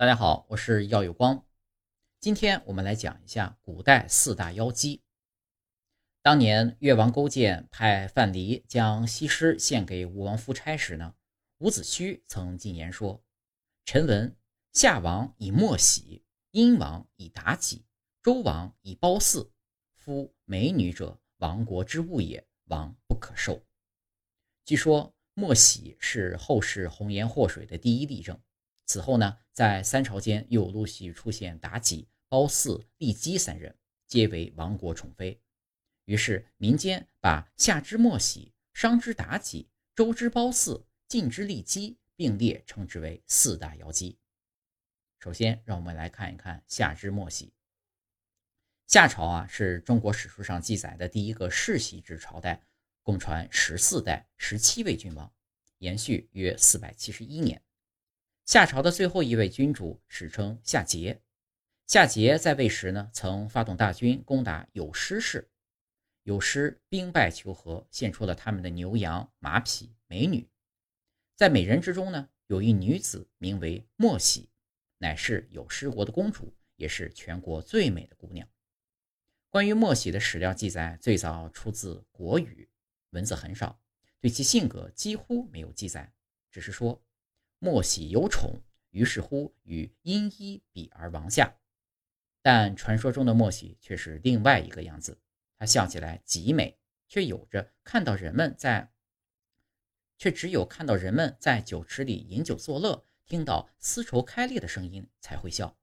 [0.00, 1.44] 大家好，我是耀有光。
[2.20, 5.02] 今天我们来讲一下古代四大妖姬。
[6.22, 11.14] 当年越王勾践派范蠡将西施献给吴王夫差时呢，
[11.58, 13.22] 伍子胥曾进言说
[13.84, 14.34] ：“臣闻
[14.72, 17.84] 夏王以莫喜，殷王以妲己，
[18.22, 19.52] 周王以褒姒。
[19.96, 23.62] 夫美女者，亡国之物也，王不可受。”
[24.64, 28.40] 据说莫喜是后世红颜祸水的第一例证。
[28.90, 35.40] 此后呢，在三朝间又陆续出现妲己、褒姒、骊姬三人，皆为亡国宠妃。
[36.06, 44.18] 于是民间把夏之末喜、商之妲己、周之褒姒、晋之骊姬并列称之为四大妖姬。
[45.20, 47.52] 首先，让我们来看一看夏之末喜。
[48.88, 52.60] 夏朝啊，是中国史书上记载的第一个世袭制朝代，
[53.04, 55.32] 共传十四代，十七位君王，
[55.78, 57.62] 延续约四百七十一年。
[58.50, 61.20] 夏朝的最后一位君主史称夏桀。
[61.86, 65.48] 夏桀在位时呢，曾发动大军攻打有师氏，
[66.24, 70.48] 有师兵败求和，献出了他们的牛羊马匹美女。
[71.36, 74.48] 在美人之中呢，有一女子名为莫喜，
[74.98, 78.48] 乃是有师国的公主，也是全国最美的姑娘。
[79.48, 82.68] 关于莫喜的史料记载，最早出自《国语》，
[83.10, 83.80] 文字很少，
[84.18, 86.12] 对其性格几乎没有记载，
[86.50, 87.00] 只是说。
[87.62, 91.54] 莫喜有宠，于是乎与殷伊比而亡下。
[92.40, 95.20] 但传说中的莫喜却是另外一个样子，
[95.58, 98.90] 她笑起来极美，却有着看到人们在，
[100.16, 105.76] 却只有看到人们在酒池里饮酒作乐，听到丝绸开裂的声音才会笑。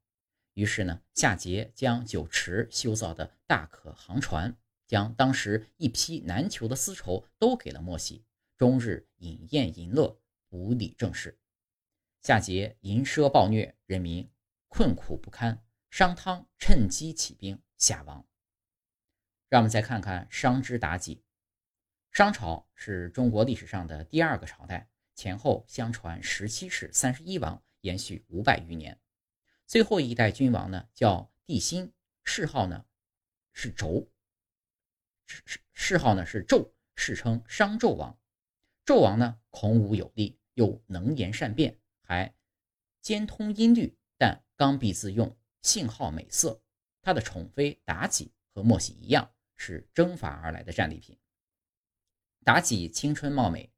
[0.55, 8.25] 于是呢，夏桀将酒池修造的大可航船，将当时一批难求的丝绸都给了莫喜，
[8.57, 10.19] 终日饮宴淫乐，
[10.49, 11.37] 不理政事。
[12.27, 14.29] 夏桀淫奢暴虐，人民
[14.67, 15.63] 困苦不堪。
[15.89, 18.27] 商汤趁机起兵，夏亡。
[19.47, 21.23] 让我们再看看商之妲己。
[22.11, 28.99] 商朝是中国历史上的第二个朝代，前后相传十七世三十一王，延续五百余年。
[29.65, 31.93] 最后一代君王呢，叫帝辛，
[32.25, 32.85] 谥号呢
[33.53, 34.05] 是纣，
[35.25, 38.19] 谥谥号呢是纣，世称商纣王。
[38.85, 41.79] 纣王呢，孔武有力，又能言善辩。
[42.07, 42.33] 还
[43.01, 46.63] 兼通音律，但刚愎自用，性好美色。
[47.01, 51.19] 他的宠妃妲己和莫喜一样，是征伐而来的战利品。
[52.45, 53.73] 妲己青春貌美，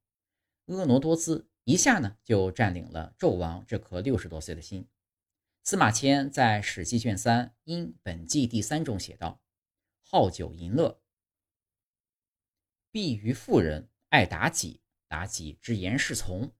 [0.67, 4.87] 婀娜多姿，一下呢就占领了纣王这颗六十多岁的心。
[5.63, 9.41] 司马迁在《史记》卷三《因本纪》第三中写道
[10.01, 11.01] ：“好酒淫乐，
[12.91, 14.81] 必于妇人，爱妲己。
[15.09, 16.51] 妲己之言是从，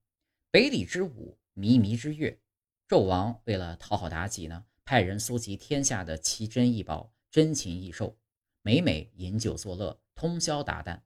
[0.49, 2.39] 北里之舞。”靡靡之乐，
[2.87, 8.17] 纣王为了讨好妲己呢，派人搜集天下的奇珍异宝、珍禽异兽，
[8.61, 11.01] 每每饮酒作乐，通宵达旦。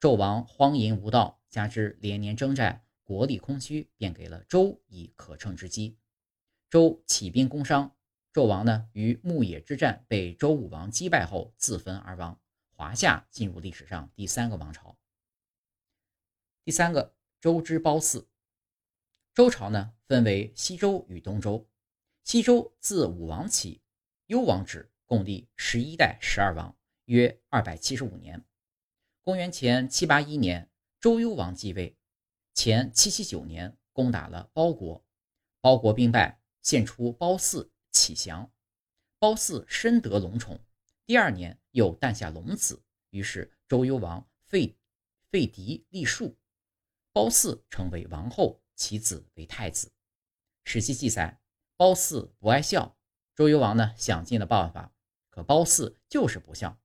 [0.00, 5.98] 纣王荒淫无道，加之连年征战，国力空虚，便给了周以可乘之机。
[6.70, 7.94] 周起兵攻商，
[8.32, 12.40] 纣王呢于牧野之战被周武王击败后自焚而亡。
[12.70, 14.96] 华夏进入历史上第三个王朝。
[16.64, 18.26] 第三个，周之褒姒。
[19.34, 21.66] 周朝呢，分为西周与东周。
[22.22, 23.80] 西周自武王起，
[24.26, 26.76] 幽王止，共历十一代十二王，
[27.06, 28.44] 约二百七十五年。
[29.22, 30.70] 公元前七八一年，
[31.00, 31.96] 周幽王继位，
[32.52, 35.02] 前七七九年攻打了包国，
[35.62, 38.52] 包国兵败，献出褒姒启降。
[39.18, 40.60] 褒姒深得龙宠，
[41.06, 44.76] 第二年又诞下龙子，于是周幽王废
[45.30, 46.36] 废嫡立庶，
[47.14, 48.61] 褒姒成为王后。
[48.82, 49.92] 其子为太子。
[50.64, 51.40] 史记记载，
[51.76, 52.96] 褒姒不爱笑，
[53.32, 54.92] 周幽王呢想尽了办法，
[55.30, 56.80] 可褒姒就是不笑。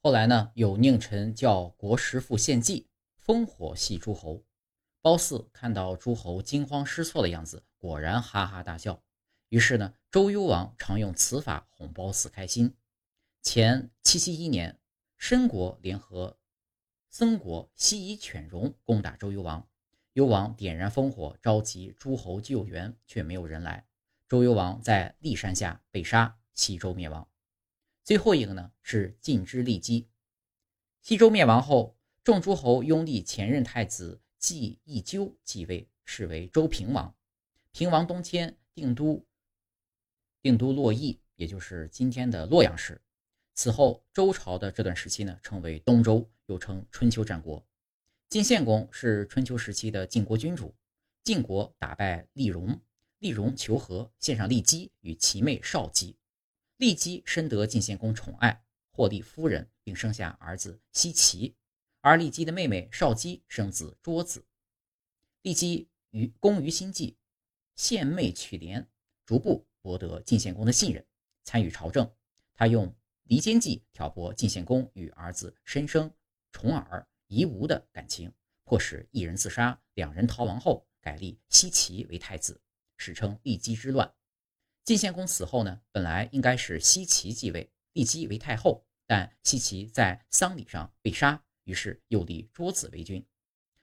[0.00, 2.88] 后来呢，有佞臣叫国师傅献计，
[3.22, 4.46] 烽火戏诸侯。
[5.02, 9.04] 褒姒看到诸侯惊慌失措的样子，果然哈哈大笑。
[9.50, 12.74] 于是呢，周幽王常用此法哄褒姒开心。
[13.42, 14.80] 前七七一年，
[15.18, 16.38] 申国联合
[17.10, 19.68] 曾国、西夷犬戎攻打周幽王。
[20.18, 23.86] 幽王点燃烽火，召集诸侯救援，却没有人来。
[24.28, 27.28] 周幽王在骊山下被杀，西周灭亡。
[28.02, 30.08] 最后一个呢是晋之骊姬。
[31.02, 37.14] 西周灭亡后，众诸侯拥立前任太子季义纠继位，是为周平王。
[37.70, 39.24] 平王东迁定都，
[40.42, 43.00] 定都洛邑，也就是今天的洛阳市。
[43.54, 47.64] 此后，周朝的这段时期呢，称为东周，又称春秋战国。
[48.28, 50.74] 晋献公是春秋时期的晋国君主，
[51.24, 52.78] 晋国打败厉戎，
[53.20, 56.14] 丽戎求和，献上骊姬与其妹少姬。
[56.76, 61.56] 骊姬深得晋献公宠爱，获立夫人，并生下儿子奚齐。
[62.02, 64.44] 而骊姬的妹妹少姬生子卓子。
[65.42, 67.16] 骊姬于攻于心计，
[67.76, 68.84] 献媚取怜，
[69.24, 71.02] 逐步博得晋献公的信任，
[71.44, 72.12] 参与朝政。
[72.54, 76.12] 他用离间计挑拨晋献公与儿子申生、
[76.52, 78.32] 重耳、夷吾的感情，
[78.64, 80.86] 迫使一人自杀，两人逃亡后。
[81.00, 82.60] 改立西齐为太子，
[82.96, 84.12] 史称骊姬之乱。
[84.84, 93.24] 晋献公死后呢，本来应该是西齐继位，骊姬为太后，但西齐在丧礼上被杀，于是又立卓子为君。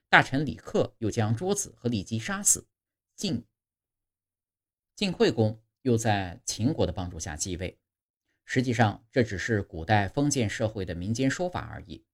[0.09, 2.67] 大臣李克又将卓子和骊姬杀死。
[3.15, 3.43] 晋
[4.95, 7.79] 晋惠公又在秦国的帮助下继位。
[8.43, 12.05] 实际上，这只是古代封建社会的民间说法而已。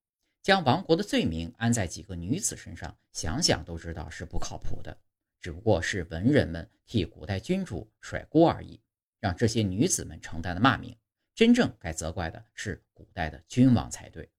[0.42, 4.98] 将亡国的罪名安在几个女子身上，想想都知道是不靠谱的。
[5.40, 8.80] 只不过是文人们替古代君主甩锅而已，
[9.20, 10.96] 让这些女子们承担了骂名。
[11.34, 14.30] 真正该责怪的是古代的君王才对。